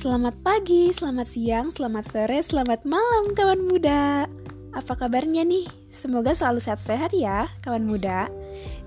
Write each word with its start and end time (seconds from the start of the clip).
Selamat 0.00 0.32
pagi, 0.40 0.88
selamat 0.96 1.28
siang, 1.28 1.68
selamat 1.68 2.04
sore, 2.08 2.40
selamat 2.40 2.88
malam 2.88 3.36
kawan 3.36 3.68
muda 3.68 4.24
Apa 4.72 4.96
kabarnya 4.96 5.44
nih? 5.44 5.68
Semoga 5.92 6.32
selalu 6.32 6.64
sehat-sehat 6.64 7.12
ya 7.12 7.52
kawan 7.60 7.84
muda 7.84 8.32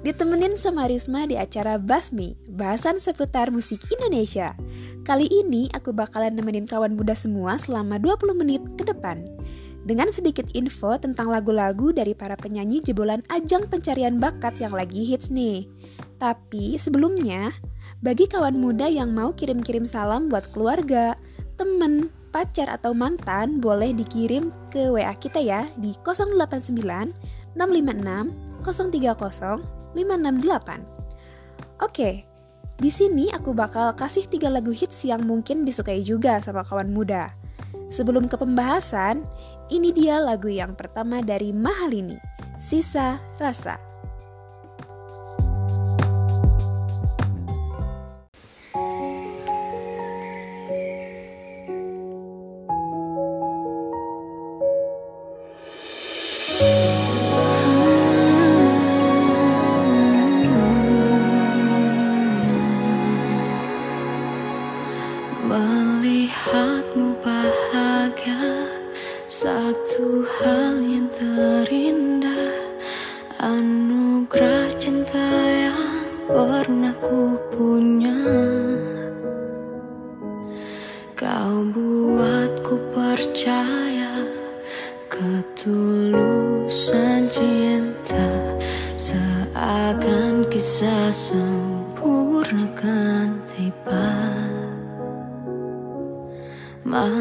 Ditemenin 0.02 0.58
sama 0.58 0.90
Risma 0.90 1.30
di 1.30 1.38
acara 1.38 1.78
Basmi, 1.78 2.34
bahasan 2.50 2.98
seputar 2.98 3.54
musik 3.54 3.86
Indonesia 3.94 4.58
Kali 5.06 5.30
ini 5.30 5.70
aku 5.70 5.94
bakalan 5.94 6.34
nemenin 6.34 6.66
kawan 6.66 6.98
muda 6.98 7.14
semua 7.14 7.62
selama 7.62 8.02
20 8.02 8.34
menit 8.34 8.66
ke 8.74 8.82
depan 8.82 9.22
dengan 9.84 10.10
sedikit 10.16 10.48
info 10.56 10.96
tentang 10.96 11.28
lagu-lagu 11.28 11.92
dari 11.92 12.16
para 12.16 12.40
penyanyi 12.40 12.80
jebolan 12.80 13.20
ajang 13.28 13.68
pencarian 13.68 14.16
bakat 14.16 14.56
yang 14.56 14.72
lagi 14.72 15.04
hits 15.04 15.28
nih. 15.28 15.68
Tapi 16.24 16.80
sebelumnya, 16.80 17.52
bagi 18.00 18.32
kawan 18.32 18.56
muda 18.56 18.88
yang 18.88 19.12
mau 19.12 19.36
kirim-kirim 19.36 19.84
salam 19.84 20.32
buat 20.32 20.48
keluarga, 20.56 21.20
temen, 21.60 22.08
pacar 22.32 22.72
atau 22.72 22.96
mantan 22.96 23.60
boleh 23.60 23.92
dikirim 23.92 24.48
ke 24.72 24.88
WA 24.88 25.12
kita 25.20 25.44
ya 25.44 25.68
di 25.76 25.92
089 26.00 26.72
656 27.60 27.60
030 28.64 29.60
568. 30.00 31.84
Oke, 31.84 32.24
di 32.80 32.88
sini 32.88 33.28
aku 33.28 33.52
bakal 33.52 33.92
kasih 33.92 34.24
tiga 34.32 34.48
lagu 34.48 34.72
hits 34.72 35.04
yang 35.04 35.28
mungkin 35.28 35.68
disukai 35.68 36.08
juga 36.08 36.40
sama 36.40 36.64
kawan 36.64 36.88
muda. 36.88 37.36
Sebelum 37.92 38.32
ke 38.32 38.40
pembahasan, 38.40 39.28
ini 39.68 39.92
dia 39.92 40.24
lagu 40.24 40.48
yang 40.48 40.72
pertama 40.72 41.20
dari 41.20 41.52
Mahalini, 41.52 42.16
Sisa 42.64 43.20
Rasa. 43.36 43.93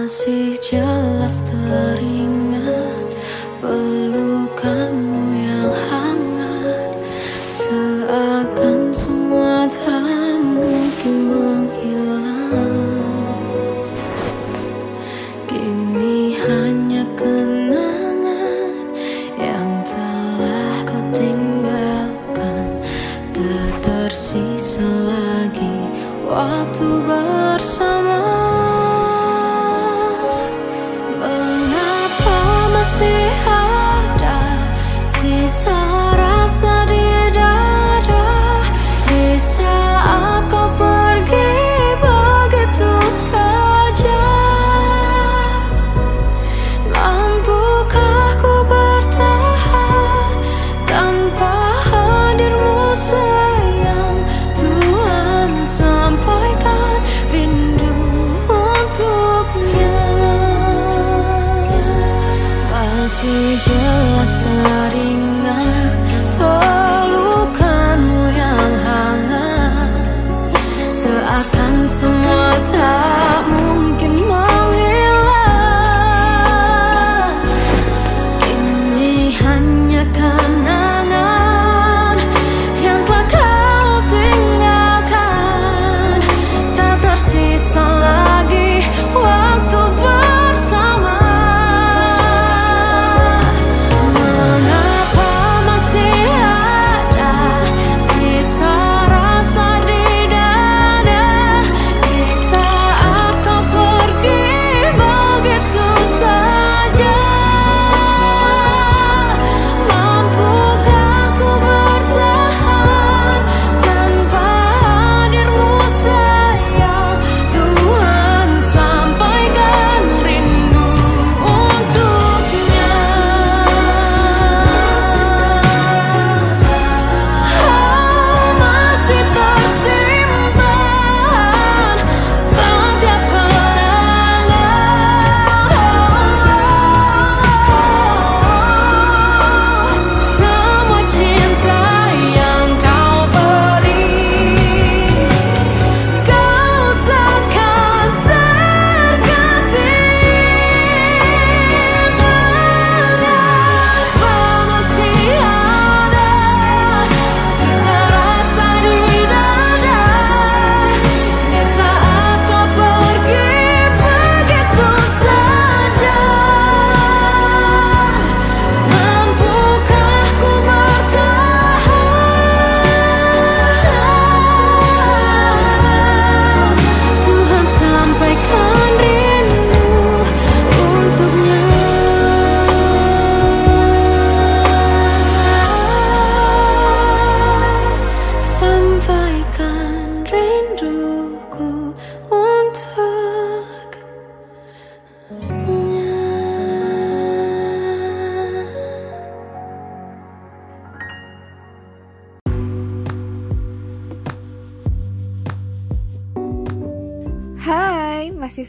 Masih 0.02 0.58
jelas 0.58 1.46
teringat 1.46 2.21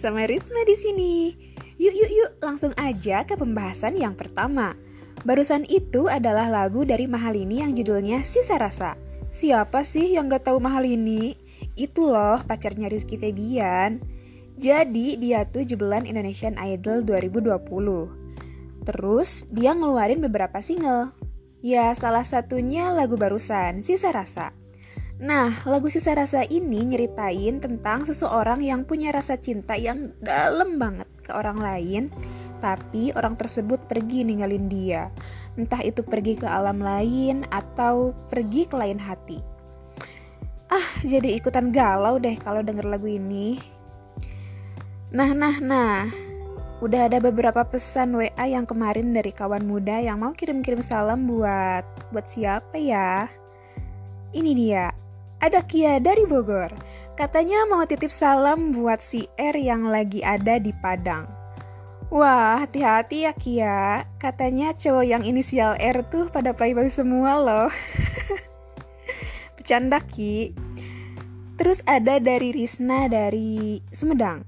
masih 0.04 0.20
sama 0.20 0.28
Risma 0.28 0.62
di 0.68 0.76
sini. 0.76 1.14
Yuk 1.80 1.96
yuk 1.96 2.12
yuk, 2.12 2.32
langsung 2.44 2.76
aja 2.76 3.24
ke 3.24 3.40
pembahasan 3.40 3.96
yang 3.96 4.20
pertama. 4.20 4.76
Barusan 5.24 5.64
itu 5.72 6.12
adalah 6.12 6.52
lagu 6.52 6.84
dari 6.84 7.08
Mahalini 7.08 7.64
yang 7.64 7.72
judulnya 7.72 8.20
Sisa 8.28 8.60
Rasa. 8.60 9.00
Siapa 9.32 9.88
sih 9.88 10.20
yang 10.20 10.28
gak 10.28 10.52
tahu 10.52 10.60
Mahalini? 10.60 11.40
Itu 11.80 12.12
loh 12.12 12.44
pacarnya 12.44 12.92
Rizky 12.92 13.16
Febian. 13.16 14.04
Jadi 14.60 15.16
dia 15.16 15.48
tuh 15.48 15.64
jubelan 15.64 16.04
Indonesian 16.04 16.60
Idol 16.60 17.08
2020. 17.08 18.84
Terus 18.84 19.48
dia 19.56 19.72
ngeluarin 19.72 20.20
beberapa 20.20 20.60
single. 20.60 21.16
Ya 21.64 21.96
salah 21.96 22.28
satunya 22.28 22.92
lagu 22.92 23.16
barusan, 23.16 23.80
Sisa 23.80 24.12
Rasa. 24.12 24.52
Nah, 25.22 25.62
lagu 25.70 25.92
Sisa 25.94 26.18
Rasa 26.18 26.42
ini 26.50 26.82
nyeritain 26.90 27.62
tentang 27.62 28.08
seseorang 28.08 28.64
yang 28.66 28.82
punya 28.88 29.14
rasa 29.14 29.38
cinta 29.38 29.78
yang 29.78 30.10
dalam 30.18 30.82
banget 30.82 31.06
ke 31.22 31.32
orang 31.32 31.62
lain 31.62 32.04
tapi 32.64 33.12
orang 33.20 33.36
tersebut 33.36 33.76
pergi 33.92 34.24
ninggalin 34.24 34.72
dia. 34.72 35.12
Entah 35.60 35.84
itu 35.84 36.00
pergi 36.00 36.40
ke 36.40 36.48
alam 36.48 36.80
lain 36.80 37.44
atau 37.52 38.16
pergi 38.32 38.64
ke 38.64 38.80
lain 38.80 38.96
hati. 38.96 39.44
Ah, 40.72 40.88
jadi 41.04 41.36
ikutan 41.36 41.76
galau 41.76 42.16
deh 42.16 42.40
kalau 42.40 42.64
denger 42.64 42.88
lagu 42.88 43.12
ini. 43.12 43.60
Nah, 45.12 45.36
nah, 45.36 45.60
nah. 45.60 46.08
Udah 46.80 47.12
ada 47.12 47.20
beberapa 47.20 47.64
pesan 47.68 48.16
WA 48.16 48.46
yang 48.48 48.64
kemarin 48.64 49.12
dari 49.12 49.32
kawan 49.36 49.64
muda 49.64 50.00
yang 50.00 50.20
mau 50.20 50.32
kirim-kirim 50.32 50.84
salam 50.84 51.28
buat 51.28 51.84
buat 52.12 52.28
siapa 52.28 52.76
ya? 52.80 53.28
Ini 54.34 54.52
dia. 54.56 55.03
Ada 55.44 55.60
Kia 55.68 56.00
dari 56.00 56.24
Bogor. 56.24 56.72
Katanya 57.20 57.68
mau 57.68 57.84
titip 57.84 58.08
salam 58.08 58.72
buat 58.72 59.04
si 59.04 59.28
R 59.36 59.60
yang 59.60 59.92
lagi 59.92 60.24
ada 60.24 60.56
di 60.56 60.72
Padang. 60.72 61.28
Wah, 62.08 62.64
hati-hati 62.64 63.28
ya 63.28 63.36
Kia. 63.36 64.08
Katanya 64.24 64.72
cowok 64.72 65.04
yang 65.04 65.28
inisial 65.28 65.76
R 65.76 66.00
tuh 66.08 66.32
pada 66.32 66.56
playboy 66.56 66.88
semua 66.88 67.44
loh. 67.44 67.68
Bercanda 69.60 70.00
Ki. 70.00 70.56
Terus 71.60 71.84
ada 71.84 72.24
dari 72.24 72.56
Risna 72.56 73.12
dari 73.12 73.84
Sumedang. 73.92 74.48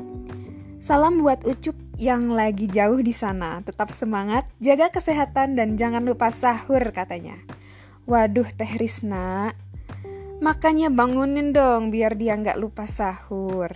Salam 0.80 1.20
buat 1.20 1.44
Ucup 1.44 1.76
yang 2.00 2.32
lagi 2.32 2.72
jauh 2.72 3.04
di 3.04 3.12
sana. 3.12 3.60
Tetap 3.68 3.92
semangat, 3.92 4.48
jaga 4.64 4.88
kesehatan 4.96 5.60
dan 5.60 5.76
jangan 5.76 6.08
lupa 6.08 6.32
sahur 6.32 6.88
katanya. 6.96 7.36
Waduh 8.08 8.46
Teh 8.54 8.70
Risna, 8.78 9.58
makanya 10.44 10.92
bangunin 10.92 11.56
dong 11.56 11.94
biar 11.94 12.18
dia 12.18 12.36
nggak 12.36 12.58
lupa 12.58 12.88
sahur. 12.90 13.72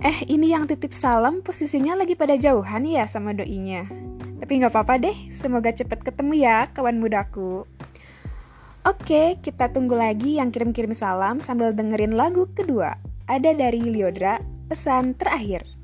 Eh, 0.00 0.18
ini 0.28 0.52
yang 0.52 0.68
titip 0.68 0.92
salam 0.92 1.40
posisinya 1.40 1.96
lagi 1.96 2.14
pada 2.14 2.36
jauhan 2.36 2.84
ya 2.84 3.08
sama 3.08 3.32
doinya. 3.32 3.88
Tapi 4.38 4.52
nggak 4.60 4.72
apa-apa 4.72 5.00
deh, 5.00 5.16
semoga 5.32 5.72
cepet 5.72 6.04
ketemu 6.04 6.46
ya 6.46 6.68
kawan 6.72 7.00
mudaku. 7.00 7.64
Oke, 8.86 9.42
kita 9.42 9.74
tunggu 9.74 9.98
lagi 9.98 10.38
yang 10.38 10.54
kirim-kirim 10.54 10.94
salam 10.94 11.42
sambil 11.42 11.74
dengerin 11.74 12.14
lagu 12.14 12.46
kedua. 12.54 12.94
Ada 13.26 13.50
dari 13.58 13.82
Liodra, 13.82 14.38
pesan 14.70 15.18
terakhir. 15.18 15.75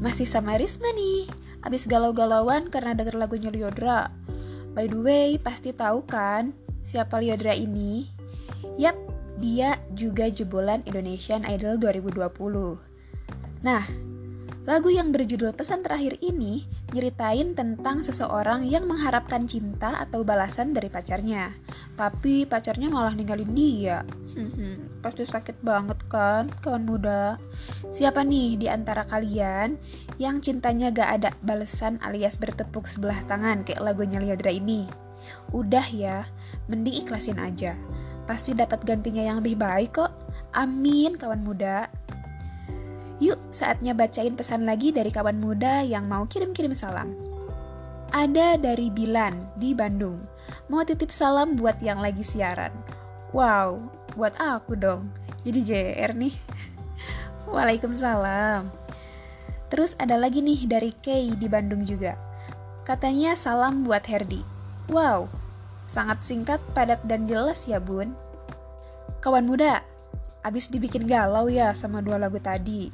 Masih 0.00 0.24
sama 0.24 0.56
Risma 0.56 0.88
nih 0.96 1.28
Abis 1.60 1.84
galau-galauan 1.84 2.72
karena 2.72 2.96
denger 2.96 3.20
lagunya 3.20 3.52
Liodra 3.52 4.08
By 4.70 4.86
the 4.86 4.98
way, 5.02 5.28
pasti 5.36 5.74
tahu 5.74 6.06
kan 6.06 6.54
siapa 6.80 7.18
Liodra 7.18 7.52
ini? 7.52 8.06
Yap, 8.78 8.94
dia 9.42 9.82
juga 9.98 10.30
jebolan 10.30 10.86
Indonesian 10.86 11.42
Idol 11.42 11.74
2020. 11.82 12.78
Nah, 13.66 13.84
lagu 14.64 14.88
yang 14.94 15.10
berjudul 15.10 15.52
Pesan 15.58 15.82
Terakhir 15.82 16.22
ini 16.22 16.70
nyeritain 16.90 17.54
tentang 17.54 18.02
seseorang 18.02 18.66
yang 18.66 18.86
mengharapkan 18.86 19.46
cinta 19.46 19.98
atau 19.98 20.26
balasan 20.26 20.74
dari 20.74 20.90
pacarnya. 20.90 21.54
Tapi 21.94 22.46
pacarnya 22.46 22.90
malah 22.90 23.14
ninggalin 23.14 23.52
dia. 23.54 24.02
Hmm, 24.34 25.00
pasti 25.04 25.26
sakit 25.26 25.62
banget 25.62 25.98
kan, 26.10 26.50
kawan 26.62 26.84
muda? 26.86 27.38
Siapa 27.94 28.26
nih 28.26 28.58
di 28.58 28.66
antara 28.66 29.06
kalian 29.06 29.78
yang 30.18 30.42
cintanya 30.42 30.90
gak 30.90 31.10
ada 31.20 31.30
balasan 31.44 31.98
alias 32.02 32.36
bertepuk 32.36 32.86
sebelah 32.90 33.22
tangan 33.30 33.62
kayak 33.62 33.82
lagunya 33.82 34.18
Liodra 34.18 34.50
ini? 34.50 34.86
Udah 35.54 35.86
ya, 35.90 36.26
mending 36.66 37.06
ikhlasin 37.06 37.38
aja. 37.38 37.74
Pasti 38.26 38.54
dapat 38.54 38.82
gantinya 38.86 39.22
yang 39.22 39.42
lebih 39.42 39.58
baik 39.58 39.98
kok. 39.98 40.12
Amin, 40.50 41.14
kawan 41.14 41.46
muda. 41.46 41.86
Yuk, 43.20 43.36
saatnya 43.52 43.92
bacain 43.92 44.32
pesan 44.32 44.64
lagi 44.64 44.96
dari 44.96 45.12
kawan 45.12 45.36
muda 45.36 45.84
yang 45.84 46.08
mau 46.08 46.24
kirim-kirim 46.24 46.72
salam. 46.72 47.12
Ada 48.16 48.56
dari 48.56 48.88
Bilan 48.88 49.44
di 49.60 49.76
Bandung. 49.76 50.24
Mau 50.72 50.80
titip 50.88 51.12
salam 51.12 51.52
buat 51.52 51.76
yang 51.84 52.00
lagi 52.00 52.24
siaran. 52.24 52.72
Wow, 53.36 53.92
buat 54.16 54.32
aku 54.40 54.72
dong. 54.72 55.12
Jadi 55.44 55.60
GR 55.62 56.16
nih. 56.16 56.34
Waalaikumsalam. 57.52 58.72
Terus 59.68 59.92
ada 60.00 60.16
lagi 60.16 60.40
nih 60.40 60.64
dari 60.64 60.90
Kay 60.90 61.36
di 61.36 61.46
Bandung 61.46 61.84
juga. 61.84 62.16
Katanya 62.88 63.36
salam 63.36 63.84
buat 63.84 64.02
Herdi. 64.08 64.42
Wow, 64.88 65.28
sangat 65.86 66.24
singkat, 66.24 66.58
padat, 66.72 67.04
dan 67.04 67.28
jelas 67.28 67.68
ya 67.68 67.78
bun. 67.78 68.16
Kawan 69.20 69.44
muda, 69.44 69.84
abis 70.40 70.72
dibikin 70.72 71.04
galau 71.04 71.48
ya 71.52 71.72
sama 71.76 72.00
dua 72.00 72.16
lagu 72.16 72.40
tadi. 72.40 72.88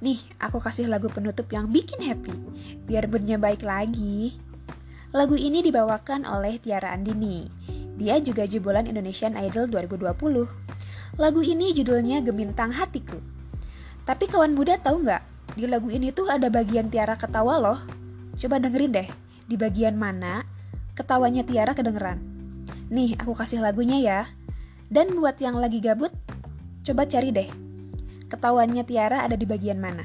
Nih, 0.00 0.20
aku 0.40 0.60
kasih 0.60 0.88
lagu 0.88 1.08
penutup 1.12 1.48
yang 1.52 1.68
bikin 1.68 2.00
happy, 2.04 2.32
biar 2.88 3.08
moodnya 3.08 3.36
baik 3.36 3.64
lagi. 3.64 4.36
Lagu 5.10 5.34
ini 5.34 5.60
dibawakan 5.60 6.22
oleh 6.22 6.62
Tiara 6.62 6.94
Andini. 6.94 7.50
Dia 7.98 8.16
juga 8.22 8.46
jebolan 8.46 8.86
Indonesian 8.86 9.34
Idol 9.36 9.66
2020. 9.68 11.18
Lagu 11.18 11.40
ini 11.42 11.74
judulnya 11.74 12.22
Gemintang 12.22 12.72
Hatiku. 12.72 13.18
Tapi 14.06 14.24
kawan 14.30 14.54
muda 14.56 14.78
tahu 14.80 15.04
nggak? 15.04 15.22
Di 15.58 15.66
lagu 15.66 15.90
ini 15.90 16.14
tuh 16.14 16.30
ada 16.30 16.46
bagian 16.46 16.88
Tiara 16.88 17.18
ketawa 17.18 17.58
loh. 17.58 17.80
Coba 18.38 18.62
dengerin 18.62 18.94
deh, 18.94 19.08
di 19.50 19.58
bagian 19.58 19.98
mana 19.98 20.46
ketawanya 20.94 21.42
Tiara 21.44 21.74
kedengeran. 21.74 22.22
Nih, 22.88 23.18
aku 23.18 23.34
kasih 23.34 23.60
lagunya 23.60 23.98
ya. 24.00 24.20
Dan 24.90 25.18
buat 25.18 25.38
yang 25.38 25.58
lagi 25.58 25.78
gabut, 25.78 26.10
coba 26.90 27.06
cari 27.06 27.30
deh. 27.30 27.46
Ketawanya 28.26 28.82
Tiara 28.82 29.22
ada 29.22 29.38
di 29.38 29.46
bagian 29.46 29.78
mana? 29.78 30.02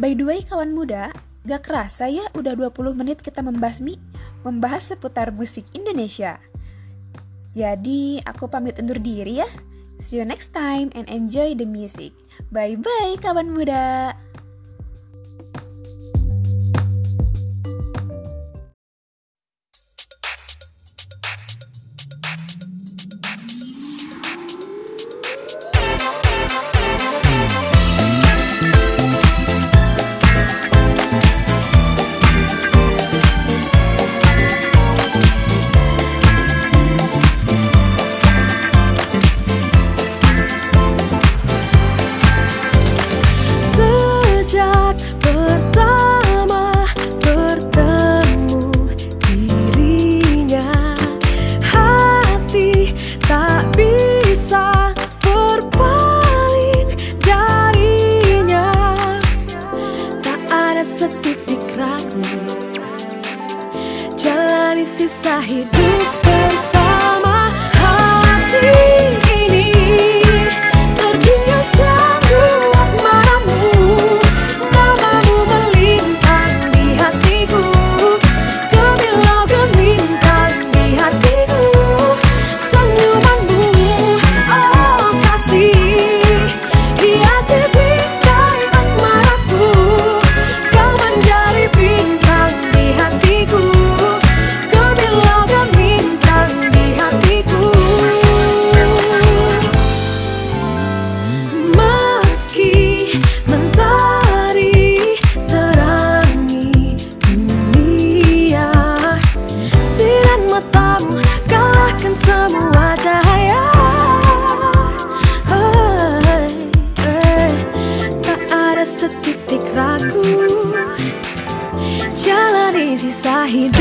By 0.00 0.16
the 0.16 0.24
way, 0.24 0.40
kawan 0.44 0.72
muda, 0.72 1.12
gak 1.44 1.68
kerasa 1.68 2.08
ya 2.08 2.28
udah 2.32 2.56
20 2.56 2.96
menit 2.96 3.20
kita 3.20 3.44
membasmi, 3.44 4.00
membahas 4.44 4.92
seputar 4.92 5.32
musik 5.32 5.64
Indonesia. 5.76 6.40
Jadi, 7.56 8.20
aku 8.24 8.48
pamit 8.48 8.76
undur 8.76 9.00
diri 9.00 9.40
ya. 9.40 9.48
See 9.96 10.20
you 10.20 10.28
next 10.28 10.52
time 10.52 10.92
and 10.92 11.08
enjoy 11.08 11.56
the 11.56 11.64
music. 11.64 12.12
Bye-bye 12.52 13.16
kawan 13.24 13.56
muda. 13.56 14.12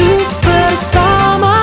hidup 0.06 0.34
bersama. 0.46 1.55